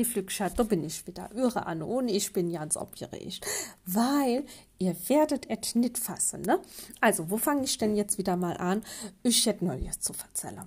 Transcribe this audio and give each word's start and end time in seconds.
die 0.00 0.04
Flügschat, 0.04 0.58
da 0.58 0.64
bin 0.64 0.82
ich 0.82 1.06
wieder. 1.06 1.30
Irre 1.34 1.66
Anne, 1.66 1.86
und 1.86 2.08
ich 2.08 2.32
bin 2.32 2.52
ganz 2.52 2.76
aufgeregt. 2.76 3.46
Weil 3.86 4.44
ihr 4.78 4.96
werdet 5.08 5.48
es 5.48 5.74
nicht 5.74 5.98
fassen, 5.98 6.42
ne? 6.42 6.58
Also, 7.00 7.30
wo 7.30 7.36
fange 7.36 7.64
ich 7.64 7.78
denn 7.78 7.94
jetzt 7.94 8.18
wieder 8.18 8.36
mal 8.36 8.56
an? 8.56 8.82
Ich 9.22 9.46
hätte 9.46 9.64
Neues 9.64 10.00
zu 10.00 10.12
erzählen. 10.12 10.66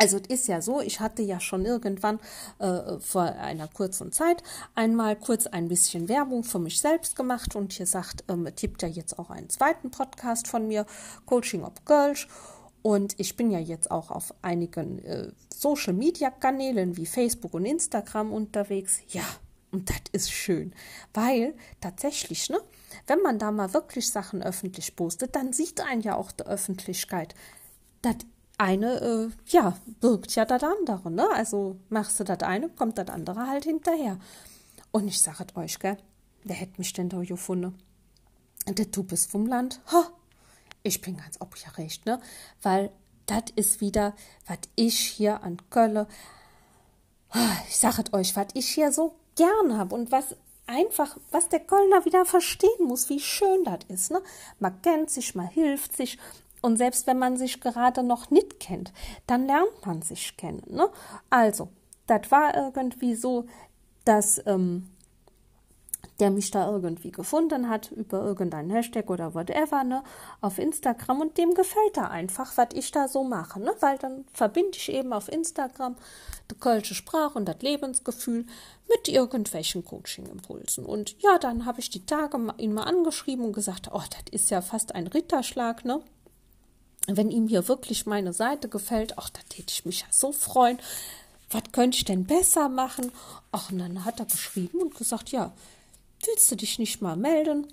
Also 0.00 0.16
es 0.18 0.28
ist 0.28 0.46
ja 0.46 0.62
so, 0.62 0.80
ich 0.80 1.00
hatte 1.00 1.22
ja 1.22 1.40
schon 1.40 1.64
irgendwann 1.64 2.20
äh, 2.60 3.00
vor 3.00 3.22
einer 3.22 3.66
kurzen 3.66 4.12
Zeit 4.12 4.44
einmal 4.76 5.16
kurz 5.16 5.48
ein 5.48 5.66
bisschen 5.66 6.08
Werbung 6.08 6.44
für 6.44 6.60
mich 6.60 6.80
selbst 6.80 7.16
gemacht 7.16 7.56
und 7.56 7.72
hier 7.72 7.86
sagt, 7.86 8.22
ähm, 8.28 8.48
gibt 8.54 8.82
ja 8.82 8.88
jetzt 8.88 9.18
auch 9.18 9.30
einen 9.30 9.50
zweiten 9.50 9.90
Podcast 9.90 10.46
von 10.46 10.68
mir, 10.68 10.86
Coaching 11.26 11.64
of 11.64 11.72
Girls. 11.84 12.28
Und 12.88 13.20
ich 13.20 13.36
bin 13.36 13.50
ja 13.50 13.58
jetzt 13.58 13.90
auch 13.90 14.10
auf 14.10 14.32
einigen 14.40 14.98
äh, 15.00 15.30
Social-Media-Kanälen 15.54 16.96
wie 16.96 17.04
Facebook 17.04 17.52
und 17.52 17.66
Instagram 17.66 18.32
unterwegs. 18.32 19.00
Ja, 19.08 19.24
und 19.70 19.90
das 19.90 20.00
ist 20.12 20.30
schön, 20.30 20.72
weil 21.12 21.54
tatsächlich, 21.82 22.48
ne, 22.48 22.58
wenn 23.06 23.20
man 23.20 23.38
da 23.38 23.50
mal 23.50 23.74
wirklich 23.74 24.10
Sachen 24.10 24.42
öffentlich 24.42 24.96
postet, 24.96 25.36
dann 25.36 25.52
sieht 25.52 25.82
einen 25.82 26.00
ja 26.00 26.16
auch 26.16 26.32
die 26.32 26.46
Öffentlichkeit. 26.46 27.34
Das 28.00 28.16
eine, 28.56 29.00
äh, 29.02 29.28
ja, 29.48 29.76
birgt 30.00 30.34
ja 30.34 30.46
das 30.46 30.62
andere, 30.62 31.10
ne? 31.10 31.28
Also 31.34 31.76
machst 31.90 32.18
du 32.20 32.24
das 32.24 32.40
eine, 32.40 32.70
kommt 32.70 32.96
das 32.96 33.08
andere 33.08 33.48
halt 33.48 33.64
hinterher. 33.64 34.18
Und 34.92 35.08
ich 35.08 35.20
sage 35.20 35.54
euch, 35.56 35.78
gell, 35.78 35.98
wer 36.42 36.56
hätte 36.56 36.78
mich 36.78 36.94
denn 36.94 37.10
da 37.10 37.20
gefunden? 37.20 37.76
Der 38.66 38.86
du 38.86 39.02
bist 39.02 39.30
vom 39.30 39.44
Land. 39.44 39.78
Ha! 39.92 40.10
Ich 40.82 41.00
bin 41.00 41.16
ganz 41.16 41.36
aufgeregt, 41.38 42.06
ne? 42.06 42.20
Weil 42.62 42.90
das 43.26 43.44
ist 43.56 43.80
wieder, 43.80 44.14
was 44.46 44.58
ich 44.74 44.98
hier 44.98 45.42
an 45.42 45.58
Köln, 45.70 46.06
ich 47.68 47.76
sage 47.76 48.04
euch, 48.12 48.36
was 48.36 48.48
ich 48.54 48.68
hier 48.68 48.90
so 48.92 49.14
gern 49.36 49.76
habe 49.76 49.94
und 49.94 50.10
was 50.10 50.34
einfach, 50.66 51.16
was 51.30 51.48
der 51.48 51.60
Kölner 51.60 52.04
wieder 52.04 52.24
verstehen 52.24 52.86
muss, 52.86 53.08
wie 53.08 53.20
schön 53.20 53.64
das 53.64 53.80
ist. 53.88 54.10
Ne? 54.10 54.22
Man 54.58 54.80
kennt 54.82 55.10
sich, 55.10 55.34
man 55.34 55.48
hilft 55.48 55.96
sich 55.96 56.18
und 56.60 56.76
selbst 56.76 57.06
wenn 57.06 57.18
man 57.18 57.36
sich 57.36 57.60
gerade 57.60 58.02
noch 58.02 58.30
nicht 58.30 58.60
kennt, 58.60 58.92
dann 59.26 59.46
lernt 59.46 59.86
man 59.86 60.02
sich 60.02 60.36
kennen. 60.36 60.62
Ne? 60.68 60.88
Also, 61.30 61.68
das 62.06 62.30
war 62.30 62.54
irgendwie 62.56 63.14
so, 63.14 63.46
dass 64.04 64.40
ähm, 64.46 64.90
der 66.20 66.30
mich 66.30 66.50
da 66.50 66.70
irgendwie 66.70 67.12
gefunden 67.12 67.68
hat 67.68 67.92
über 67.92 68.22
irgendeinen 68.24 68.70
Hashtag 68.70 69.08
oder 69.08 69.34
whatever, 69.34 69.84
ne, 69.84 70.02
auf 70.40 70.58
Instagram 70.58 71.20
und 71.20 71.38
dem 71.38 71.54
gefällt 71.54 71.96
da 71.96 72.08
einfach, 72.08 72.56
was 72.56 72.68
ich 72.74 72.90
da 72.90 73.08
so 73.08 73.22
mache, 73.24 73.60
ne, 73.60 73.72
weil 73.80 73.98
dann 73.98 74.24
verbinde 74.32 74.76
ich 74.76 74.90
eben 74.90 75.12
auf 75.12 75.30
Instagram 75.30 75.96
die 76.50 76.58
kölsche 76.58 76.94
Sprache 76.94 77.38
und 77.38 77.46
das 77.46 77.60
Lebensgefühl 77.60 78.46
mit 78.88 79.08
irgendwelchen 79.08 79.84
Coaching-Impulsen. 79.84 80.84
Und 80.84 81.14
ja, 81.20 81.38
dann 81.38 81.66
habe 81.66 81.80
ich 81.80 81.90
die 81.90 82.04
Tage 82.04 82.38
ihn 82.56 82.74
mal 82.74 82.84
angeschrieben 82.84 83.44
und 83.44 83.52
gesagt, 83.52 83.90
oh, 83.92 84.02
das 84.10 84.32
ist 84.32 84.50
ja 84.50 84.60
fast 84.60 84.94
ein 84.94 85.06
Ritterschlag, 85.06 85.84
ne, 85.84 86.00
wenn 87.06 87.30
ihm 87.30 87.48
hier 87.48 87.68
wirklich 87.68 88.06
meine 88.06 88.32
Seite 88.32 88.68
gefällt, 88.68 89.18
ach, 89.18 89.30
da 89.30 89.40
täte 89.48 89.72
ich 89.72 89.84
mich 89.84 90.00
ja 90.00 90.06
so 90.10 90.32
freuen. 90.32 90.78
Was 91.50 91.62
könnte 91.72 91.96
ich 91.96 92.04
denn 92.04 92.26
besser 92.26 92.68
machen? 92.68 93.10
Ach, 93.52 93.72
und 93.72 93.78
dann 93.78 94.04
hat 94.04 94.20
er 94.20 94.26
geschrieben 94.26 94.80
und 94.80 94.94
gesagt, 94.94 95.30
ja, 95.30 95.52
willst 96.28 96.50
du 96.50 96.56
dich 96.56 96.78
nicht 96.78 97.02
mal 97.02 97.16
melden? 97.16 97.66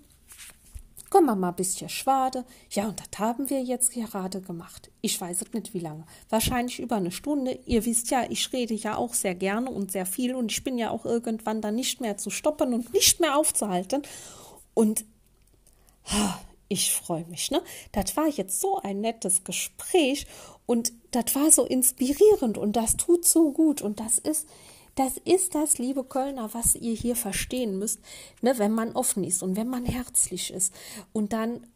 Komm 1.10 1.26
mal 1.26 1.50
ein 1.50 1.56
bisschen 1.56 1.88
schwade. 1.88 2.44
Ja, 2.72 2.88
und 2.88 3.00
das 3.00 3.20
haben 3.20 3.50
wir 3.50 3.62
jetzt 3.62 3.94
gerade 3.94 4.42
gemacht. 4.42 4.92
Ich 5.02 5.20
weiß 5.22 5.44
es 5.44 5.54
nicht 5.54 5.74
wie 5.74 5.80
lange. 5.80 6.06
Wahrscheinlich 6.30 6.80
über 6.80 6.98
eine 6.98 7.12
Stunde. 7.12 7.60
Ihr 7.66 7.86
wisst 7.86 8.12
ja, 8.12 8.26
ich 8.30 8.52
rede 8.52 8.74
ja 8.74 8.98
auch 8.98 9.14
sehr 9.14 9.36
gerne 9.36 9.70
und 9.70 9.92
sehr 9.92 10.06
viel 10.06 10.36
und 10.36 10.52
ich 10.52 10.64
bin 10.64 10.78
ja 10.78 10.90
auch 10.90 11.06
irgendwann 11.06 11.62
dann 11.62 11.76
nicht 11.76 12.02
mehr 12.02 12.18
zu 12.18 12.30
stoppen 12.32 12.74
und 12.74 12.92
nicht 12.94 13.20
mehr 13.20 13.38
aufzuhalten. 13.38 14.02
Und 14.74 15.06
ich 16.68 16.92
freue 16.92 17.26
mich, 17.26 17.52
ne? 17.52 17.62
Das 17.92 18.18
war 18.18 18.28
jetzt 18.28 18.60
so 18.60 18.80
ein 18.80 19.02
nettes 19.02 19.44
Gespräch 19.44 20.28
und 20.66 20.92
das 21.12 21.36
war 21.36 21.52
so 21.52 21.66
inspirierend 21.66 22.58
und 22.58 22.76
das 22.76 22.98
tut 22.98 23.26
so 23.26 23.52
gut 23.52 23.82
und 23.82 24.00
das 24.00 24.18
ist, 24.18 24.48
das 24.96 25.18
ist 25.26 25.56
das, 25.56 25.78
liebe 25.78 26.04
Kölner, 26.04 26.54
was 26.54 26.76
ihr 26.76 26.94
hier 26.94 27.16
verstehen 27.16 27.78
müsst, 27.78 28.00
ne? 28.42 28.58
Wenn 28.58 28.72
man 28.72 28.94
offen 28.94 29.24
ist 29.24 29.44
und 29.44 29.56
wenn 29.56 29.68
man 29.68 29.86
herzlich 29.86 30.52
ist 30.52 30.74
und 31.12 31.34
dann 31.34 31.68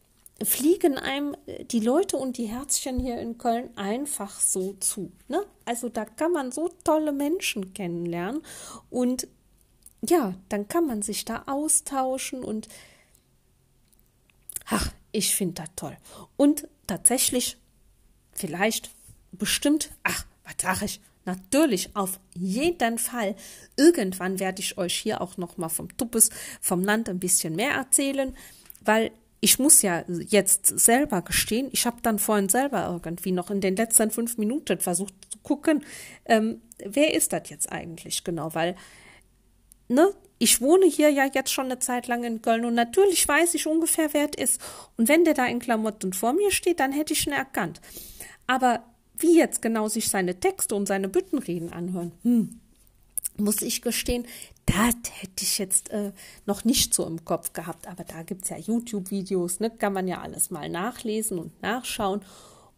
fliegen 0.42 0.98
einem 0.98 1.36
die 1.70 1.82
Leute 1.82 2.16
und 2.16 2.38
die 2.38 2.46
Herzchen 2.46 2.98
hier 2.98 3.20
in 3.20 3.38
Köln 3.38 3.76
einfach 3.78 4.40
so 4.40 4.74
zu, 4.80 5.12
ne? 5.28 5.46
Also 5.66 5.90
da 5.90 6.06
kann 6.06 6.32
man 6.32 6.52
so 6.52 6.70
tolle 6.84 7.12
Menschen 7.12 7.74
kennenlernen 7.74 8.42
und 8.90 9.28
ja, 10.02 10.34
dann 10.48 10.70
kann 10.70 10.86
man 10.86 11.02
sich 11.02 11.26
da 11.26 11.44
austauschen 11.46 12.44
und 12.44 12.70
ach, 14.66 14.94
ich 15.12 15.36
finde 15.36 15.56
das 15.56 15.70
toll. 15.76 15.98
Und 16.38 16.68
tatsächlich, 16.88 17.58
vielleicht, 18.32 18.92
bestimmt, 19.32 19.92
ach, 20.04 20.26
was 20.46 20.56
sage 20.62 20.86
ich? 20.86 21.02
Natürlich, 21.30 21.96
auf 21.96 22.20
jeden 22.34 22.98
Fall. 22.98 23.36
Irgendwann 23.78 24.40
werde 24.40 24.62
ich 24.62 24.80
euch 24.80 24.96
hier 24.96 25.22
auch 25.22 25.38
noch 25.38 25.58
mal 25.58 25.70
vom 25.70 25.96
Tuppes, 25.96 26.32
vom 26.60 26.84
Land 26.84 27.08
ein 27.08 27.20
bisschen 27.20 27.56
mehr 27.56 27.74
erzählen, 27.74 28.36
weil 28.82 29.12
ich 29.42 29.60
muss 29.60 29.84
ja 29.84 30.04
jetzt 30.08 30.66
selber 30.80 31.22
gestehen, 31.22 31.70
ich 31.72 31.86
habe 31.86 31.98
dann 32.02 32.18
vorhin 32.18 32.50
selber 32.50 32.88
irgendwie 32.92 33.32
noch 33.32 33.52
in 33.52 33.62
den 33.62 33.76
letzten 33.76 34.10
fünf 34.10 34.40
Minuten 34.40 34.80
versucht 34.80 35.14
zu 35.30 35.38
gucken, 35.44 35.86
ähm, 36.26 36.62
wer 36.84 37.14
ist 37.14 37.32
das 37.32 37.48
jetzt 37.50 37.72
eigentlich 37.72 38.24
genau, 38.24 38.56
weil 38.56 38.76
ne, 39.88 40.12
ich 40.40 40.62
wohne 40.62 40.88
hier 40.88 41.12
ja 41.12 41.30
jetzt 41.32 41.54
schon 41.54 41.66
eine 41.66 41.78
Zeit 41.78 42.08
lang 42.08 42.24
in 42.24 42.42
Köln 42.42 42.66
und 42.66 42.74
natürlich 42.74 43.28
weiß 43.28 43.54
ich 43.54 43.68
ungefähr, 43.68 44.14
wer 44.14 44.30
es 44.36 44.44
ist. 44.44 44.62
Und 44.98 45.08
wenn 45.08 45.26
der 45.26 45.36
da 45.36 45.46
in 45.46 45.60
Klamotten 45.60 46.12
vor 46.12 46.34
mir 46.34 46.50
steht, 46.50 46.80
dann 46.80 46.92
hätte 46.92 47.14
ich 47.14 47.28
ihn 47.28 47.34
erkannt. 47.34 47.82
Aber 48.48 48.84
wie 49.20 49.38
jetzt 49.38 49.62
genau 49.62 49.88
sich 49.88 50.10
seine 50.10 50.40
Texte 50.40 50.76
und 50.76 50.88
seine 50.88 51.10
Büttenreden 51.10 51.72
anhören, 51.72 52.12
hm, 52.24 52.60
muss 53.38 53.62
ich 53.62 53.82
gestehen, 53.82 54.26
das 54.66 54.96
hätte 55.22 55.44
ich 55.44 55.58
jetzt 55.58 55.90
äh, 55.92 56.12
noch 56.46 56.64
nicht 56.64 56.94
so 56.94 57.06
im 57.06 57.26
Kopf 57.26 57.54
gehabt. 57.54 57.88
Aber 57.88 58.04
da 58.04 58.24
gibt 58.24 58.44
es 58.44 58.50
ja 58.50 58.58
YouTube-Videos, 58.58 59.60
ne? 59.60 59.70
kann 59.70 59.94
man 59.94 60.08
ja 60.08 60.22
alles 60.22 60.52
mal 60.52 60.70
nachlesen 60.70 61.40
und 61.40 61.62
nachschauen. 61.62 62.22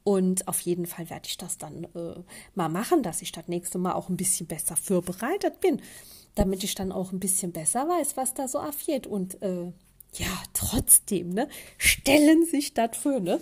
Und 0.03 0.47
auf 0.47 0.61
jeden 0.61 0.87
Fall 0.87 1.09
werde 1.09 1.27
ich 1.27 1.37
das 1.37 1.57
dann 1.57 1.83
äh, 1.95 2.19
mal 2.55 2.69
machen, 2.69 3.03
dass 3.03 3.21
ich 3.21 3.31
das 3.31 3.47
nächste 3.47 3.77
Mal 3.77 3.93
auch 3.93 4.09
ein 4.09 4.17
bisschen 4.17 4.47
besser 4.47 4.75
vorbereitet 4.75 5.59
bin 5.59 5.81
damit 6.35 6.63
ich 6.63 6.75
dann 6.75 6.91
auch 6.91 7.11
ein 7.11 7.19
bisschen 7.19 7.51
besser 7.51 7.87
weiß, 7.87 8.17
was 8.17 8.33
da 8.33 8.47
so 8.47 8.59
abgeht. 8.59 9.07
Und 9.07 9.41
äh, 9.41 9.71
ja, 10.13 10.43
trotzdem, 10.53 11.29
ne, 11.29 11.47
stellen 11.77 12.45
sich 12.45 12.73
das 12.73 12.97
für, 12.97 13.19
ne? 13.19 13.39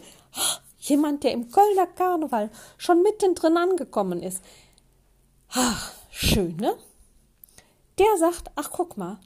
Jemand, 0.79 1.23
der 1.23 1.33
im 1.33 1.51
Kölner 1.51 1.87
Karneval 1.87 2.49
schon 2.77 3.03
mittendrin 3.03 3.57
angekommen 3.57 4.23
ist. 4.23 4.43
Ach, 5.49 5.93
schön, 6.09 6.55
ne? 6.55 6.75
Der 7.97 8.17
sagt, 8.17 8.51
ach, 8.55 8.71
guck 8.71 8.97
mal, 8.97 9.19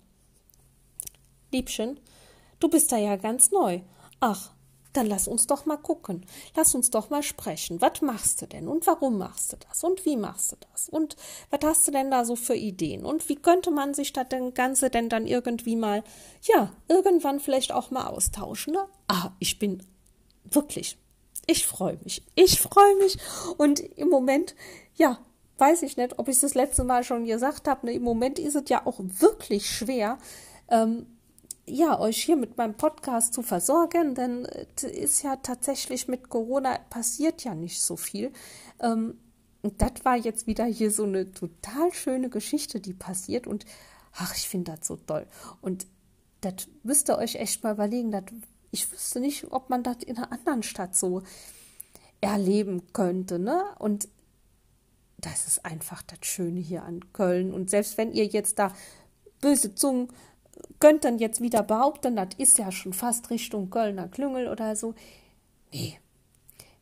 Liebchen, 1.52 2.00
du 2.60 2.68
bist 2.68 2.92
da 2.92 2.98
ja 2.98 3.16
ganz 3.16 3.52
neu. 3.52 3.82
Ach, 4.20 4.52
dann 4.94 5.08
lass 5.08 5.28
uns 5.28 5.48
doch 5.48 5.66
mal 5.66 5.78
gucken. 5.78 6.26
Lass 6.56 6.76
uns 6.76 6.92
doch 6.92 7.10
mal 7.10 7.24
sprechen. 7.24 7.82
Was 7.82 8.02
machst 8.02 8.42
du 8.42 8.46
denn? 8.46 8.68
Und 8.68 8.88
warum 8.88 9.18
machst 9.18 9.52
du 9.52 9.58
das? 9.58 9.84
Und 9.84 10.06
wie 10.06 10.18
machst 10.18 10.52
du 10.52 10.56
das? 10.72 10.88
Und 10.88 11.16
was 11.50 11.60
hast 11.64 11.88
du 11.88 11.92
denn 11.92 12.12
da 12.12 12.26
so 12.26 12.36
für 12.36 12.56
Ideen? 12.56 13.04
Und 13.06 13.28
wie 13.28 13.36
könnte 13.36 13.72
man 13.72 13.94
sich 13.94 14.14
das 14.14 14.28
Ganze 14.54 14.90
denn 14.90 15.10
dann 15.10 15.28
irgendwie 15.28 15.76
mal, 15.76 16.04
ja, 16.44 16.72
irgendwann 16.88 17.40
vielleicht 17.40 17.72
auch 17.72 17.92
mal 17.92 18.08
austauschen? 18.08 18.74
Ne? 18.74 18.86
Ah, 19.08 19.32
ich 19.40 19.60
bin 19.60 19.84
wirklich, 20.44 20.98
ich 21.46 21.68
freue 21.68 21.98
mich. 22.04 22.24
Ich 22.36 22.62
freue 22.62 22.96
mich. 22.98 23.18
Und 23.58 23.80
im 23.80 24.10
Moment, 24.10 24.56
ja, 24.96 25.20
weiß 25.58 25.84
ich 25.84 25.98
nicht, 25.98 26.20
ob 26.20 26.28
ich 26.28 26.36
es 26.36 26.42
das 26.42 26.56
letzte 26.56 26.84
Mal 26.84 27.04
schon 27.04 27.26
gesagt 27.26 27.68
habe. 27.68 27.86
Ne? 27.86 27.94
Im 27.94 28.04
Moment 28.04 28.40
ist 28.40 28.56
es 28.56 28.70
ja 28.70 28.86
auch 28.86 29.00
wirklich 29.00 29.70
schwer, 29.70 30.18
ähm, 30.70 31.06
ja, 31.66 31.98
euch 32.00 32.24
hier 32.24 32.36
mit 32.36 32.58
meinem 32.58 32.76
Podcast 32.76 33.34
zu 33.34 33.42
versorgen, 33.42 34.16
denn 34.16 34.46
es 34.76 34.84
ist 34.84 35.24
ja 35.24 35.38
tatsächlich 35.38 36.10
mit 36.10 36.28
Corona 36.28 36.78
passiert 36.90 37.44
ja 37.46 37.56
nicht 37.56 37.82
so 37.82 37.96
viel. 37.96 38.34
Ähm, 38.82 39.18
und 39.62 39.82
das 39.82 39.94
war 40.04 40.18
jetzt 40.18 40.46
wieder 40.46 40.66
hier 40.66 40.92
so 40.92 41.04
eine 41.04 41.32
total 41.32 41.94
schöne 41.94 42.30
Geschichte, 42.30 42.82
die 42.82 42.94
passiert 42.94 43.48
und 43.48 43.66
ach, 44.14 44.36
ich 44.36 44.50
finde 44.50 44.74
das 44.74 44.86
so 44.86 44.98
toll. 44.98 45.26
Und 45.62 45.88
das 46.42 46.68
müsst 46.84 47.10
ihr 47.10 47.18
euch 47.18 47.36
echt 47.36 47.64
mal 47.64 47.74
überlegen. 47.74 48.12
Dat, 48.12 48.26
ich 48.74 48.92
wüsste 48.92 49.20
nicht, 49.20 49.52
ob 49.52 49.70
man 49.70 49.84
das 49.84 49.98
in 49.98 50.18
einer 50.18 50.32
anderen 50.32 50.64
Stadt 50.64 50.96
so 50.96 51.22
erleben 52.22 52.92
könnte, 52.92 53.38
ne? 53.38 53.64
Und 53.78 54.08
das 55.18 55.48
ist 55.48 55.64
einfach 55.64 56.02
das 56.02 56.20
Schöne 56.24 56.60
hier 56.60 56.84
an 56.84 57.14
Köln. 57.14 57.54
Und 57.54 57.70
selbst 57.70 57.98
wenn 57.98 58.12
ihr 58.12 58.26
jetzt 58.26 58.60
da 58.60 58.74
böse 59.40 59.76
Zungen 59.76 60.10
könnt 60.80 61.06
dann 61.06 61.20
jetzt 61.20 61.40
wieder 61.40 61.64
behaupten, 61.64 62.16
das 62.16 62.30
ist 62.38 62.58
ja 62.58 62.72
schon 62.72 62.94
fast 62.94 63.30
Richtung 63.30 63.70
Kölner 63.70 64.08
Klüngel 64.08 64.48
oder 64.48 64.76
so. 64.76 64.96
Nee. 65.72 66.00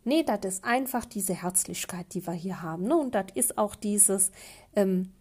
Nee, 0.03 0.23
das 0.23 0.39
ist 0.45 0.63
einfach 0.63 1.05
diese 1.05 1.33
Herzlichkeit, 1.33 2.13
die 2.13 2.25
wir 2.25 2.33
hier 2.33 2.61
haben. 2.61 2.85
Ne? 2.85 2.95
Und 2.95 3.13
das 3.13 3.27
ist 3.35 3.57
auch 3.57 3.75
dieses, 3.75 4.31
ähm, 4.75 5.11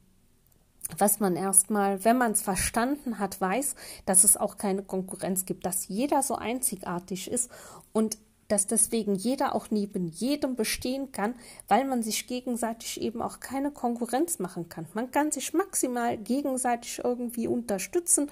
was 0.98 1.20
man 1.20 1.36
erstmal, 1.36 2.04
wenn 2.04 2.18
man 2.18 2.32
es 2.32 2.42
verstanden 2.42 3.18
hat, 3.18 3.40
weiß, 3.40 3.74
dass 4.06 4.24
es 4.24 4.36
auch 4.36 4.56
keine 4.56 4.82
Konkurrenz 4.82 5.44
gibt, 5.44 5.66
dass 5.66 5.88
jeder 5.88 6.22
so 6.22 6.34
einzigartig 6.34 7.30
ist 7.30 7.50
und 7.92 8.18
dass 8.48 8.66
deswegen 8.66 9.14
jeder 9.14 9.54
auch 9.54 9.70
neben 9.70 10.08
jedem 10.08 10.56
bestehen 10.56 11.12
kann, 11.12 11.34
weil 11.68 11.84
man 11.84 12.02
sich 12.02 12.26
gegenseitig 12.26 13.00
eben 13.00 13.22
auch 13.22 13.40
keine 13.40 13.70
Konkurrenz 13.70 14.38
machen 14.38 14.68
kann. 14.68 14.86
Man 14.94 15.10
kann 15.10 15.30
sich 15.30 15.54
maximal 15.54 16.18
gegenseitig 16.18 17.00
irgendwie 17.04 17.46
unterstützen 17.46 18.30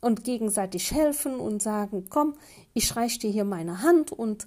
und 0.00 0.24
gegenseitig 0.24 0.92
helfen 0.92 1.38
und 1.38 1.60
sagen, 1.60 2.06
komm, 2.08 2.34
ich 2.72 2.96
reiche 2.96 3.18
dir 3.18 3.30
hier 3.30 3.44
meine 3.44 3.82
Hand 3.82 4.12
und 4.12 4.46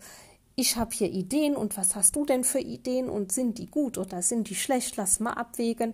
ich 0.56 0.78
habe 0.78 0.94
hier 0.94 1.10
Ideen 1.12 1.56
und 1.56 1.78
was 1.78 1.96
hast 1.96 2.16
du 2.16 2.26
denn 2.26 2.44
für 2.44 2.60
Ideen 2.60 3.10
und 3.10 3.32
sind 3.32 3.58
die 3.58 3.68
gut 3.68 3.98
oder 3.98 4.22
sind 4.22 4.50
die 4.50 4.56
schlecht, 4.56 4.98
lass 4.98 5.20
mal 5.20 5.34
abwägen. 5.34 5.94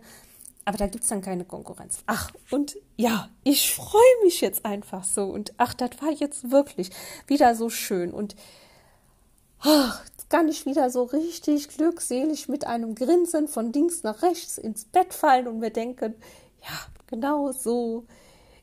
Aber 0.70 0.78
da 0.78 0.86
gibt 0.86 1.04
es 1.04 1.10
dann 1.10 1.24
keine 1.24 1.46
Konkurrenz. 1.46 2.04
Ach, 2.06 2.30
und 2.52 2.78
ja, 2.96 3.28
ich 3.44 3.74
freue 3.74 4.24
mich 4.24 4.40
jetzt 4.40 4.66
einfach 4.66 5.04
so. 5.04 5.24
Und 5.24 5.52
ach, 5.58 5.74
das 5.74 6.00
war 6.00 6.12
jetzt 6.12 6.52
wirklich 6.52 6.92
wieder 7.26 7.56
so 7.56 7.72
schön. 7.72 8.14
Und 8.14 8.36
ach, 9.62 10.06
kann 10.30 10.48
ich 10.48 10.68
wieder 10.68 10.92
so 10.92 11.06
richtig 11.06 11.70
glückselig 11.70 12.50
mit 12.50 12.68
einem 12.68 12.94
Grinsen 12.94 13.48
von 13.48 13.74
links 13.74 14.04
nach 14.04 14.22
rechts 14.22 14.60
ins 14.60 14.86
Bett 14.86 15.12
fallen 15.12 15.48
und 15.48 15.58
mir 15.58 15.72
denken, 15.72 16.14
ja, 16.62 16.80
genau 17.08 17.52
so, 17.52 18.06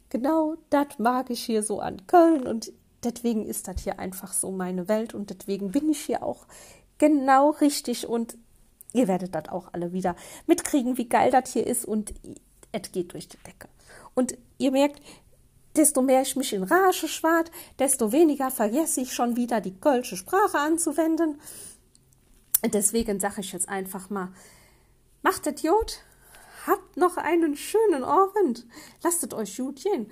genau 0.08 0.54
das 0.70 1.00
mag 1.00 1.28
ich 1.30 1.44
hier 1.44 1.64
so 1.64 1.80
an 1.80 2.06
Köln. 2.06 2.46
Und 2.46 2.72
deswegen 3.02 3.44
ist 3.44 3.66
das 3.66 3.82
hier 3.82 3.98
einfach 3.98 4.32
so 4.32 4.52
meine 4.52 4.86
Welt. 4.86 5.12
Und 5.12 5.30
deswegen 5.30 5.72
bin 5.72 5.90
ich 5.90 6.02
hier 6.02 6.22
auch 6.22 6.46
genau 6.98 7.50
richtig 7.50 8.06
und 8.06 8.38
Ihr 8.96 9.08
werdet 9.08 9.34
das 9.34 9.50
auch 9.50 9.68
alle 9.74 9.92
wieder 9.92 10.16
mitkriegen, 10.46 10.96
wie 10.96 11.06
geil 11.06 11.30
das 11.30 11.52
hier 11.52 11.66
ist 11.66 11.84
und 11.84 12.14
es 12.72 12.92
geht 12.92 13.12
durch 13.12 13.28
die 13.28 13.36
Decke. 13.36 13.68
Und 14.14 14.38
ihr 14.56 14.70
merkt, 14.70 15.02
desto 15.76 16.00
mehr 16.00 16.22
ich 16.22 16.34
mich 16.34 16.54
in 16.54 16.62
Rage 16.62 17.06
schwart, 17.06 17.50
desto 17.78 18.10
weniger 18.10 18.50
vergesse 18.50 19.02
ich 19.02 19.12
schon 19.12 19.36
wieder 19.36 19.60
die 19.60 19.78
kölsche 19.78 20.16
Sprache 20.16 20.58
anzuwenden. 20.58 21.38
Deswegen 22.72 23.20
sage 23.20 23.42
ich 23.42 23.52
jetzt 23.52 23.68
einfach 23.68 24.08
mal, 24.08 24.32
macht 25.20 25.46
es 25.46 25.60
Jod, 25.60 25.98
habt 26.66 26.96
noch 26.96 27.18
einen 27.18 27.54
schönen 27.54 28.02
Abend, 28.02 28.66
lasst 29.02 29.22
es 29.24 29.34
euch 29.34 29.58
gut 29.58 29.82
gehen 29.82 30.10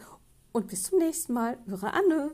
und 0.53 0.69
bis 0.69 0.83
zum 0.83 0.99
nächsten 0.99 1.33
Mal, 1.33 1.57
eure 1.71 1.95
Anne. 1.95 2.33